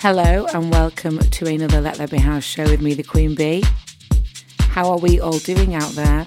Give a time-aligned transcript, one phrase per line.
[0.00, 3.64] Hello and welcome to another Let There Be House show with me, the Queen B.
[4.60, 6.24] How are we all doing out there?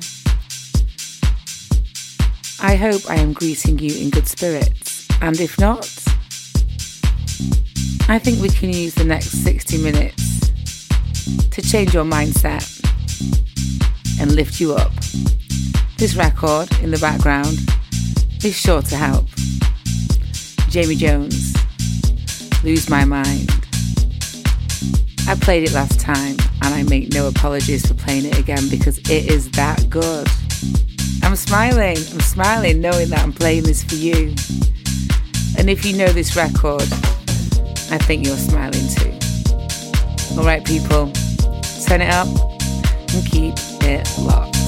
[2.62, 5.86] I hope I am greeting you in good spirits, and if not,
[8.10, 10.50] I think we can use the next 60 minutes
[11.52, 12.68] to change your mindset
[14.20, 14.92] and lift you up.
[15.98, 17.58] This record in the background
[18.44, 19.28] is sure to help.
[20.68, 21.54] Jamie Jones,
[22.64, 23.50] Lose My Mind.
[25.28, 29.00] I played it last time and I make no apologies for playing it again because
[29.00, 30.28] it is that good.
[31.24, 34.36] I'm smiling, I'm smiling knowing that I'm playing this for you.
[35.58, 36.84] And if you know this record,
[37.90, 39.12] I think you're smiling too.
[40.38, 41.12] Alright, people,
[41.88, 42.28] turn it up
[43.14, 44.61] and keep it locked.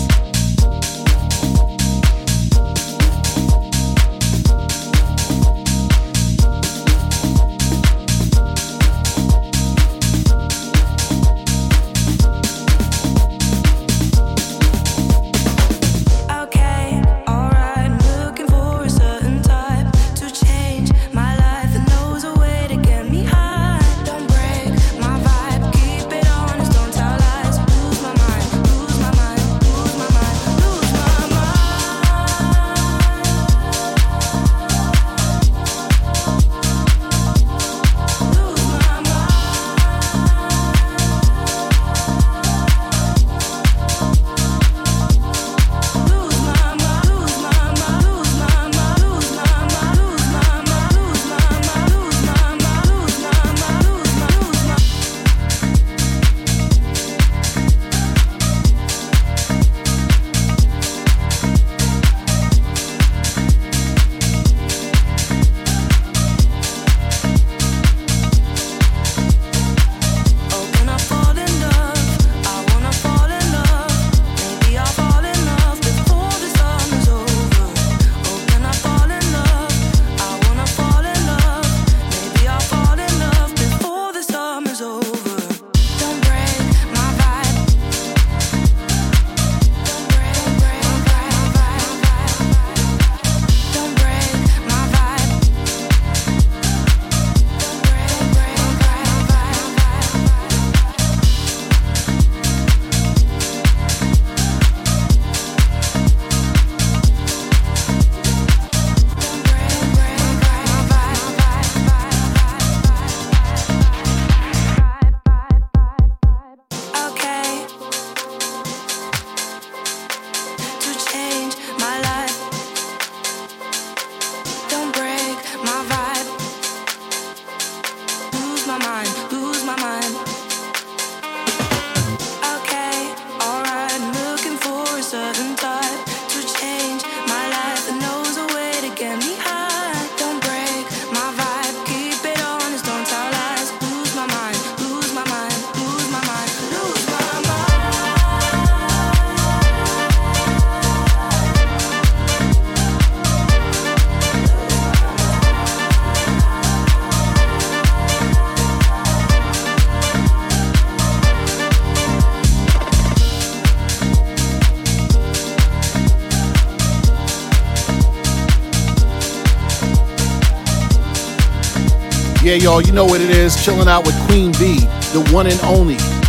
[172.57, 173.63] Y'all, you know what it is.
[173.63, 174.79] Chilling out with Queen B,
[175.11, 176.22] the one and only.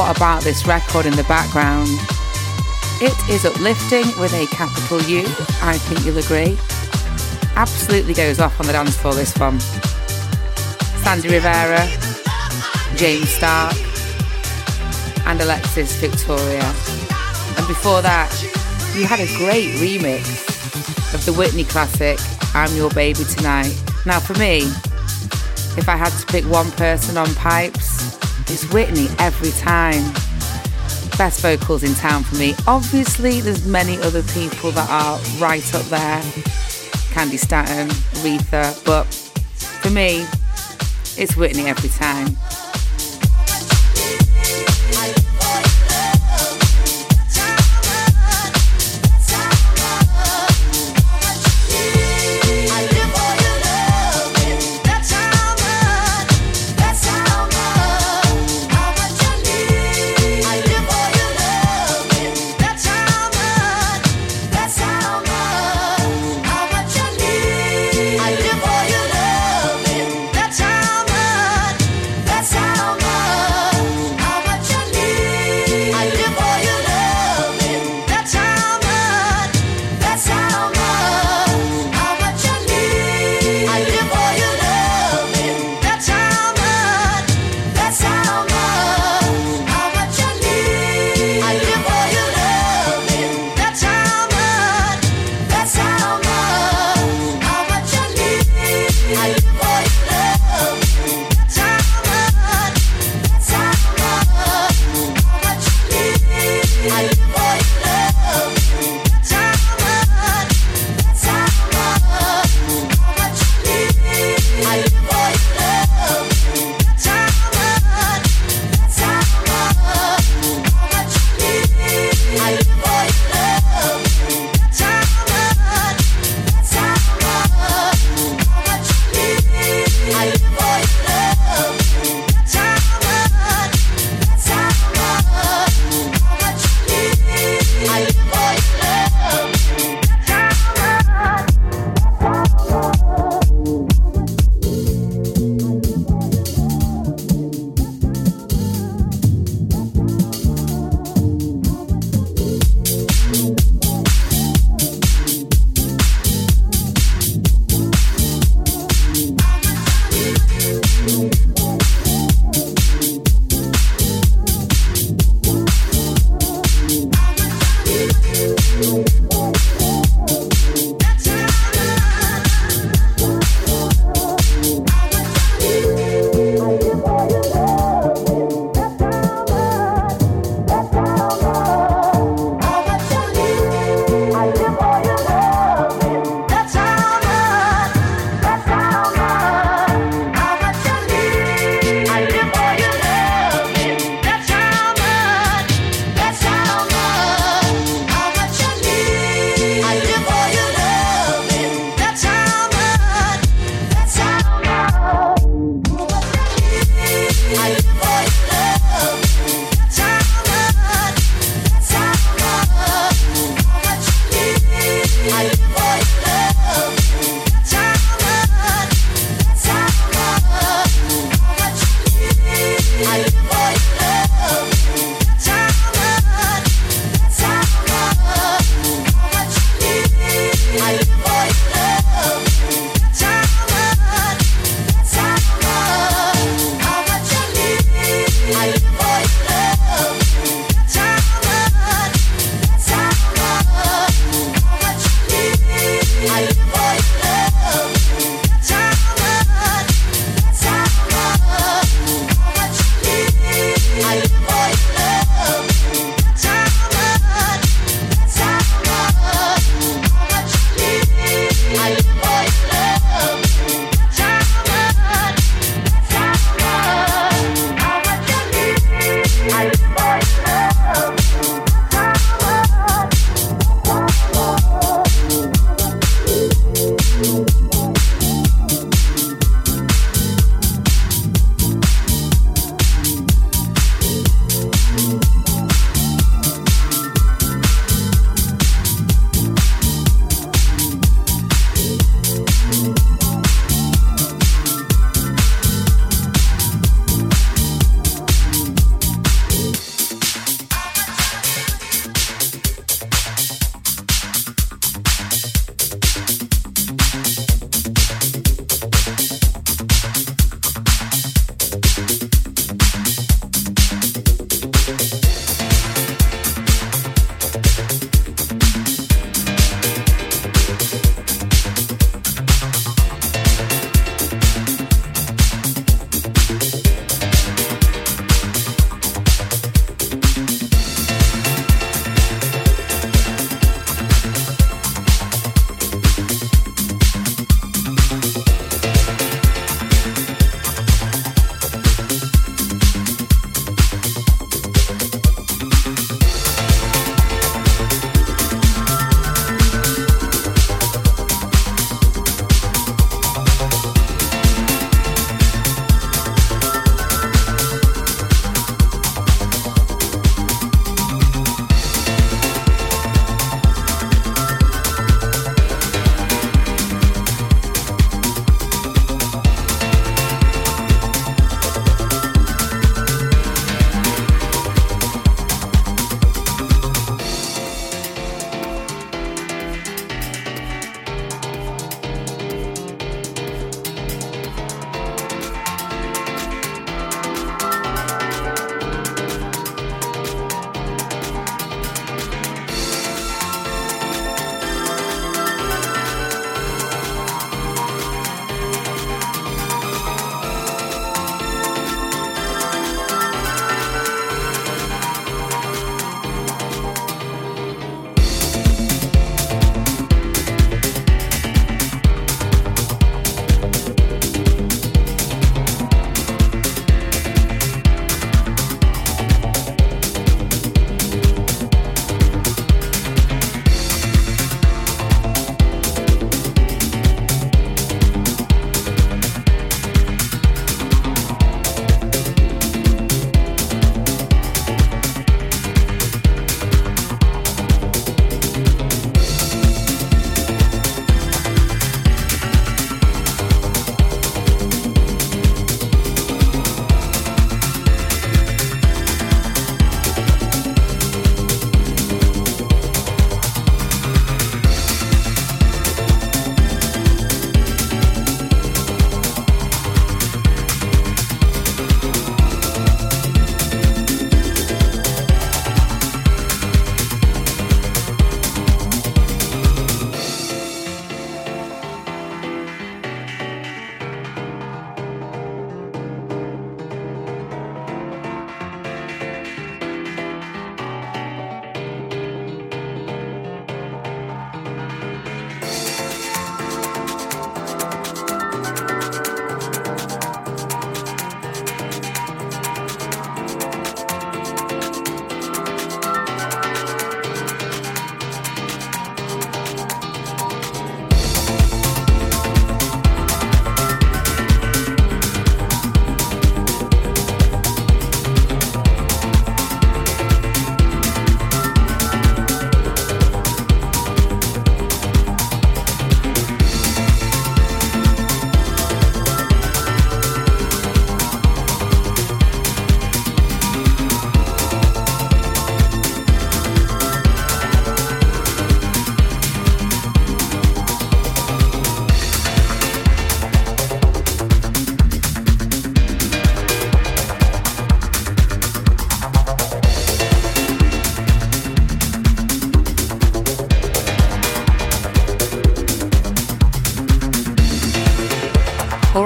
[0.00, 1.86] What about this record in the background?
[3.02, 5.20] It is uplifting with a capital U,
[5.60, 6.56] I think you'll agree.
[7.54, 9.60] Absolutely goes off on the dance floor, this one.
[11.04, 11.86] Sandy Rivera,
[12.96, 13.76] James Starck,
[15.26, 16.64] and Alexis Victoria.
[17.58, 18.32] And before that,
[18.96, 22.18] you had a great remix of the Whitney classic,
[22.54, 23.78] I'm Your Baby Tonight.
[24.06, 24.60] Now, for me,
[25.76, 28.19] if I had to pick one person on pipes,
[28.50, 30.02] it's Whitney every time.
[31.16, 32.54] Best vocals in town for me.
[32.66, 36.20] Obviously, there's many other people that are right up there.
[37.12, 40.26] Candi Staton, Aretha, but for me,
[41.16, 42.36] it's Whitney every time.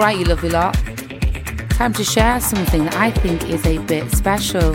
[0.04, 0.74] Alright, you lovely lot.
[1.70, 4.74] Time to share something that I think is a bit special.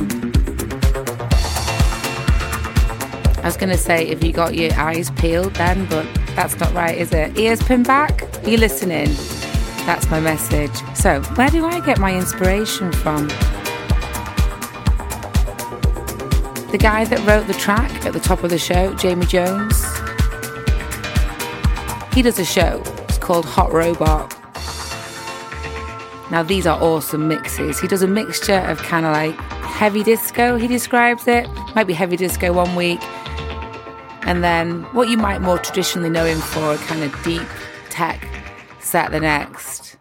[3.37, 6.73] I was going to say, if you got your eyes peeled then, but that's not
[6.73, 7.37] right, is it?
[7.37, 8.23] Ears pinned back?
[8.43, 9.09] Are you listening?
[9.85, 10.75] That's my message.
[10.95, 13.27] So, where do I get my inspiration from?
[16.71, 19.79] The guy that wrote the track at the top of the show, Jamie Jones,
[22.15, 22.81] he does a show.
[23.07, 24.38] It's called Hot Robot.
[26.31, 27.79] Now, these are awesome mixes.
[27.79, 31.47] He does a mixture of kind of like heavy disco, he describes it.
[31.75, 32.99] Might be heavy disco one week.
[34.23, 37.47] And then what you might more traditionally know him for, kind of deep
[37.89, 38.27] tech
[38.79, 39.97] set the next.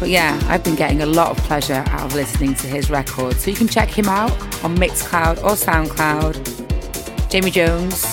[0.00, 3.44] But yeah, I've been getting a lot of pleasure out of listening to his records.
[3.44, 4.32] So you can check him out
[4.64, 7.30] on Mixcloud or Soundcloud.
[7.30, 8.04] Jamie Jones,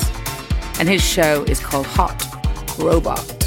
[0.80, 2.24] and his show is called Hot
[2.78, 3.38] Robot.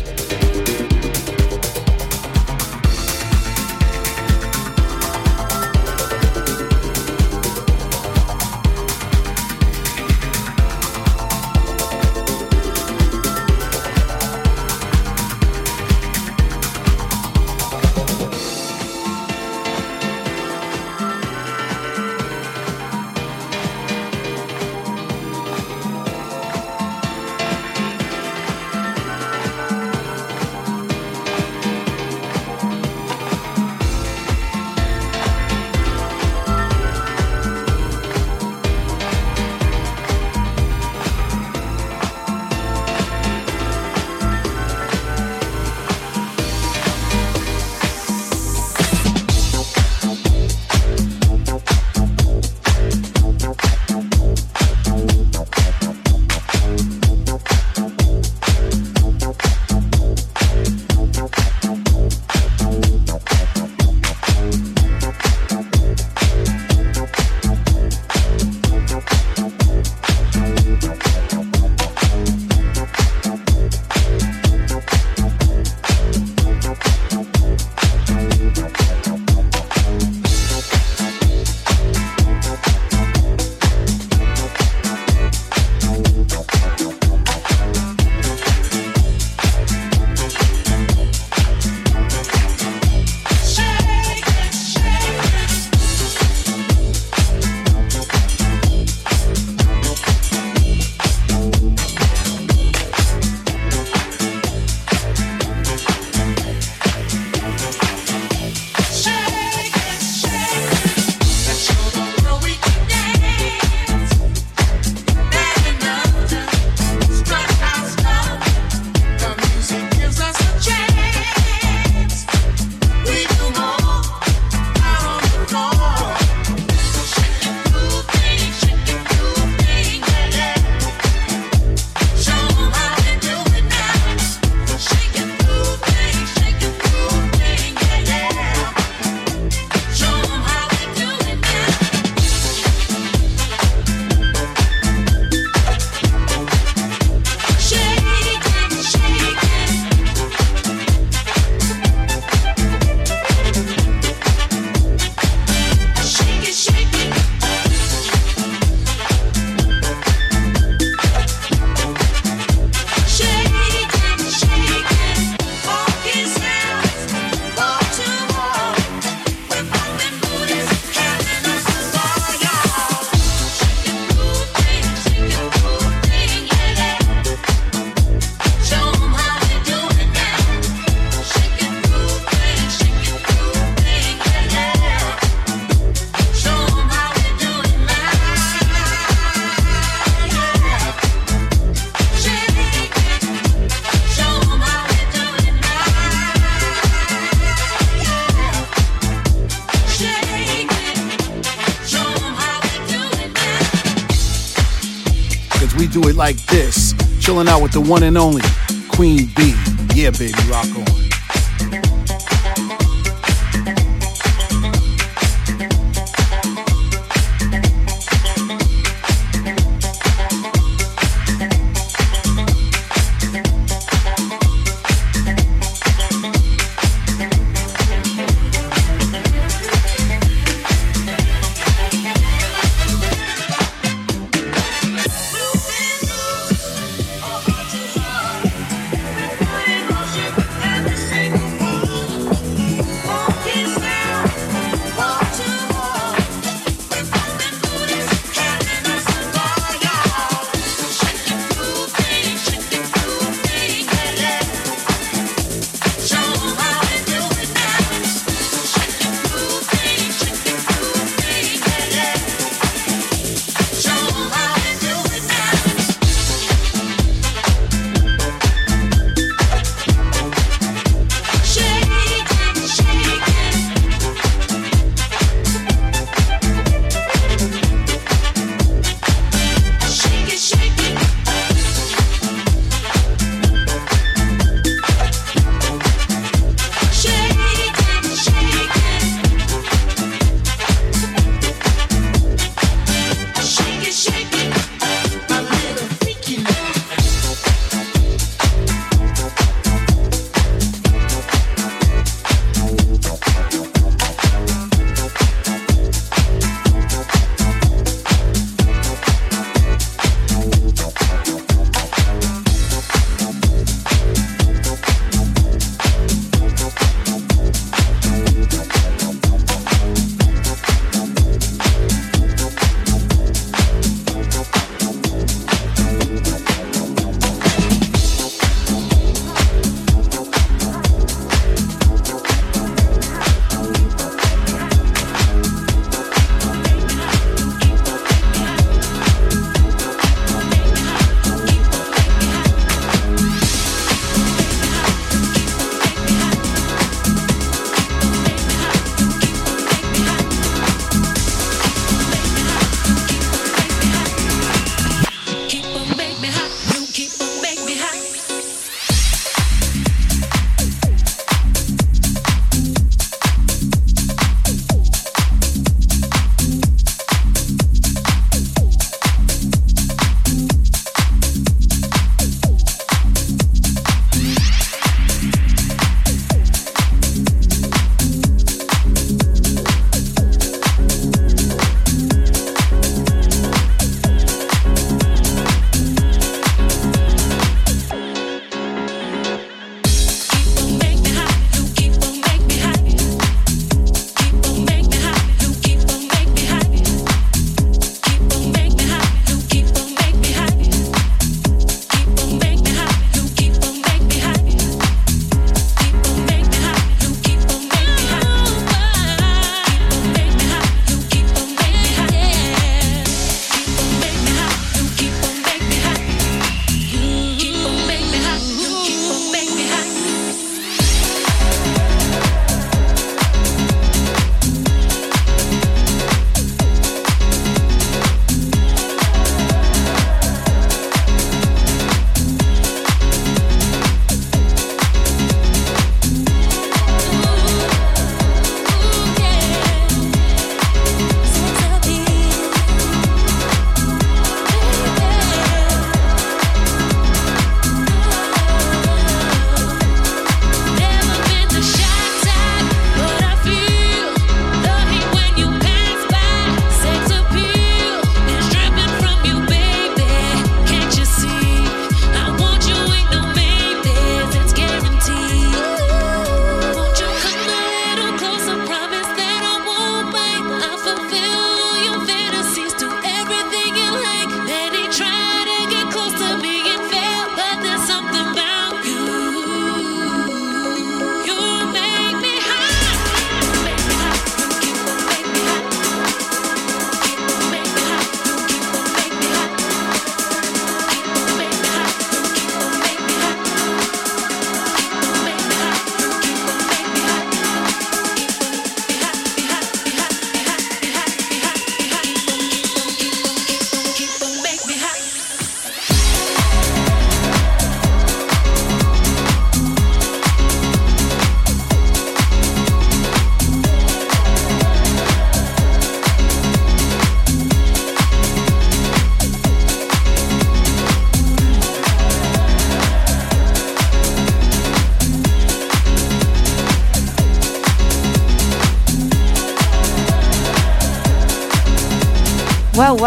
[207.49, 208.43] Out with the one and only
[208.89, 209.55] Queen B.
[209.95, 210.92] Yeah, baby, rock on.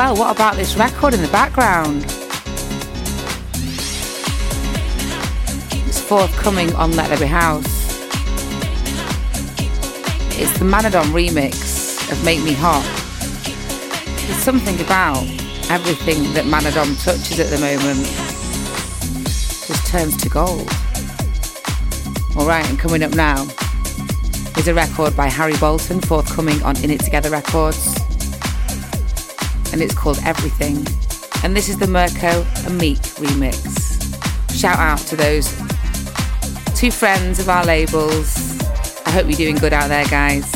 [0.06, 2.04] Well, what about this record in the background?
[5.88, 7.66] It's forthcoming on Let There Be House.
[10.38, 12.84] It's the Manodom remix of Make Me Hot.
[14.28, 15.24] There's something about
[15.72, 18.06] everything that Manodom touches at the moment
[19.66, 20.70] just turns to gold.
[22.38, 23.42] Alright, and coming up now
[24.56, 27.95] is a record by Harry Bolton, forthcoming on In It Together Records.
[29.76, 30.78] And it's called Everything.
[31.44, 34.58] And this is the Mirko and Meex remix.
[34.58, 35.50] Shout out to those
[36.80, 38.58] two friends of our labels.
[39.06, 40.55] I hope you're doing good out there, guys.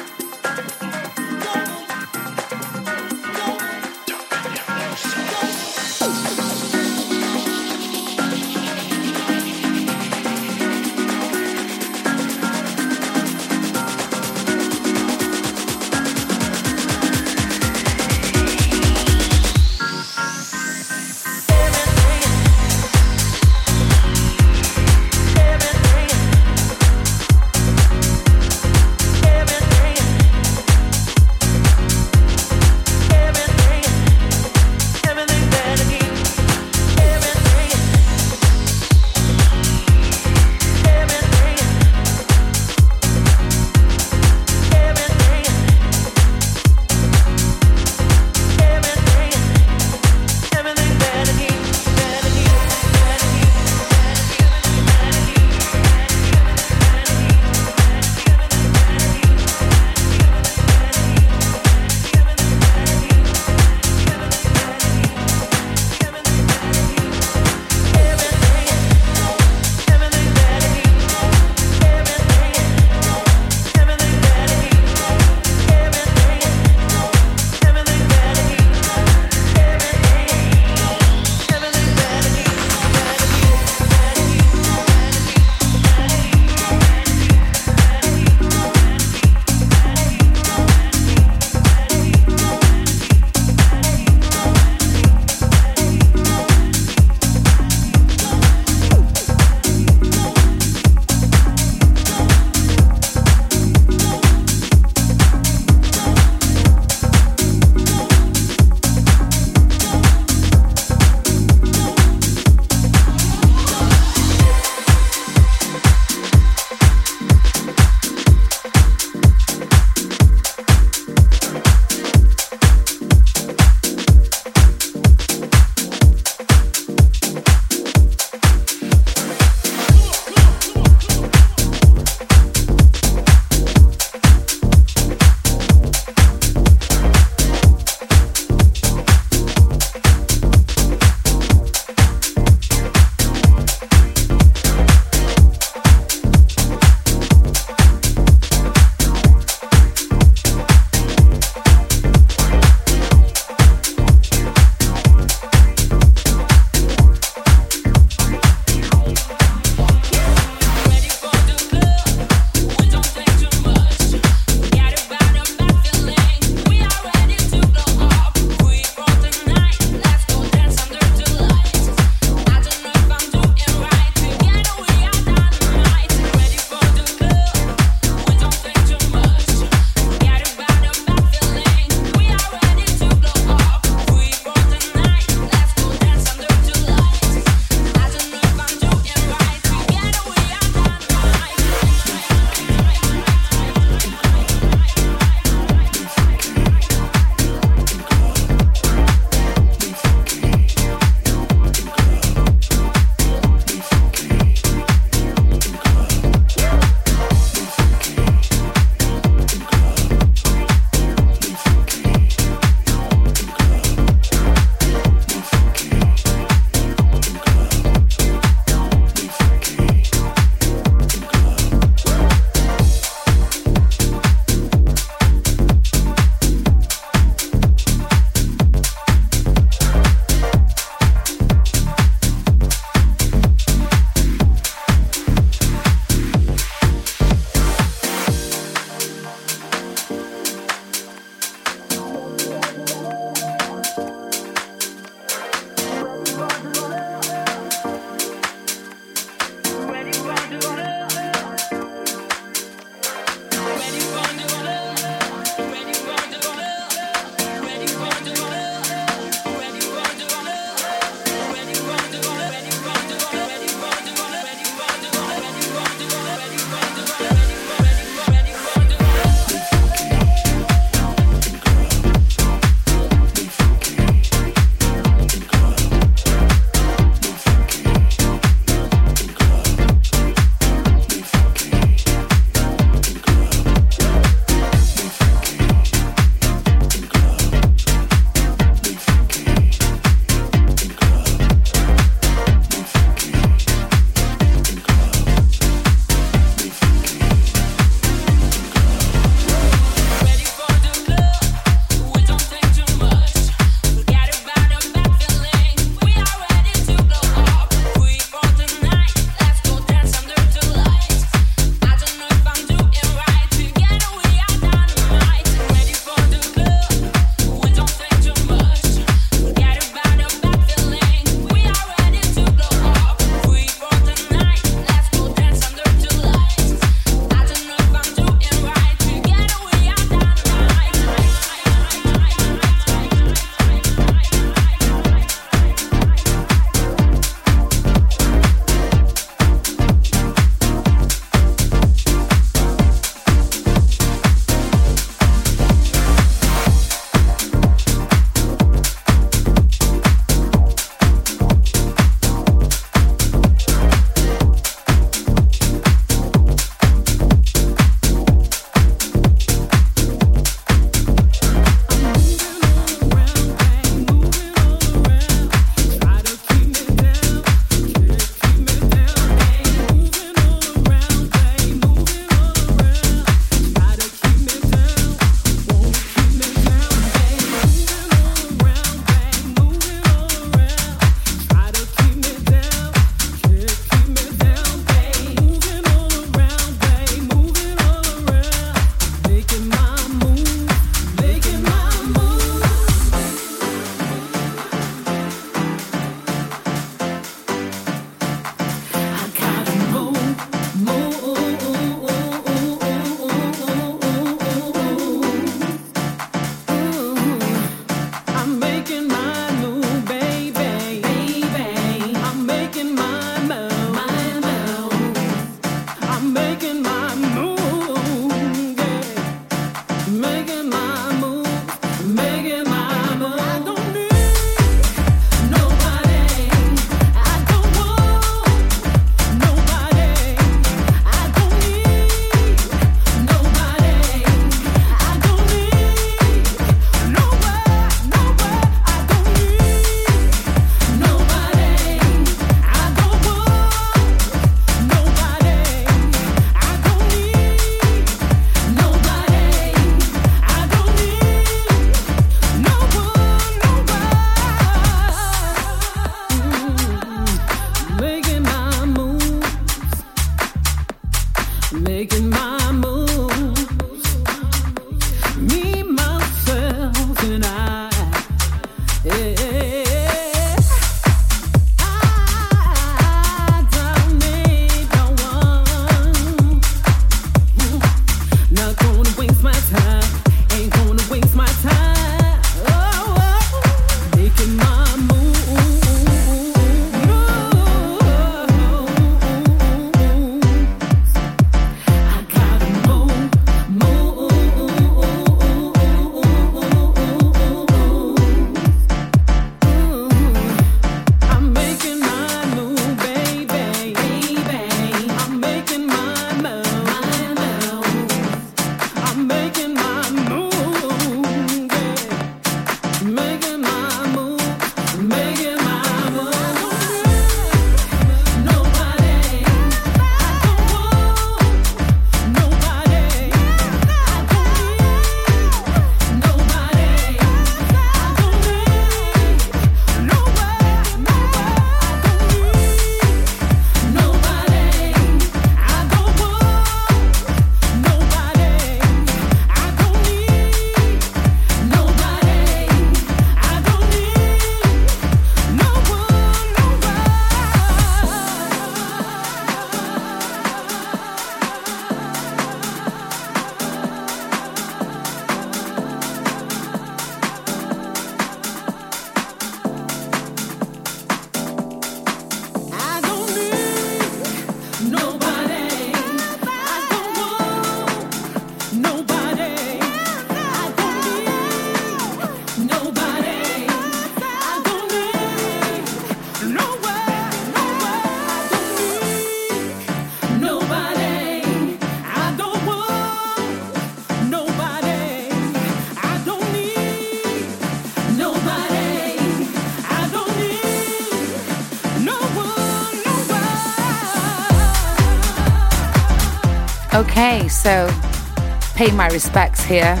[597.66, 600.00] Okay, so pay my respects here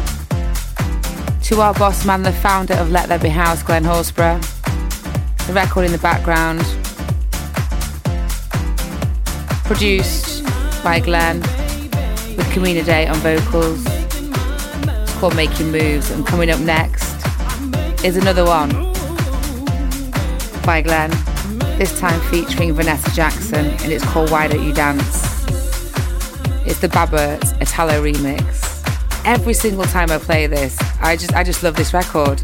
[1.42, 4.40] to our boss man, the founder of Let There Be House, Glen Horsborough.
[5.48, 6.60] The record in the background,
[9.64, 10.44] produced
[10.84, 11.40] by Glen
[12.36, 13.84] with Karmina Dai on vocals.
[15.02, 17.16] It's called Making Moves, and coming up next
[18.04, 18.70] is another one
[20.62, 21.10] by Glen,
[21.78, 25.35] this time featuring Vanessa Jackson, and it's called Why Don't You Dance.
[26.76, 28.82] It's the Babert Italo remix.
[29.24, 32.42] Every single time I play this, I just I just love this record.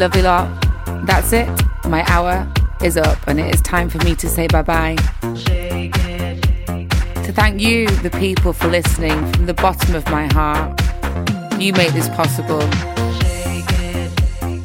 [0.00, 0.48] Right, you lot.
[1.04, 1.46] That's it.
[1.84, 2.50] My hour
[2.82, 4.96] is up and it is time for me to say bye bye.
[7.26, 10.80] To thank you, the people, for listening from the bottom of my heart.
[11.60, 12.62] You make this possible.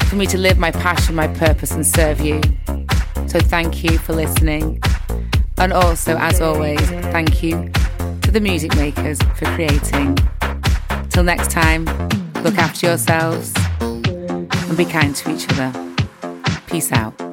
[0.05, 2.39] For me to live my passion, my purpose, and serve you.
[3.27, 4.81] So thank you for listening.
[5.57, 6.79] And also, as always,
[7.11, 7.69] thank you
[8.21, 10.17] to the music makers for creating.
[11.09, 11.83] Till next time,
[12.41, 13.53] look after yourselves
[14.67, 15.71] and be kind to each other.
[16.67, 17.24] Peace out.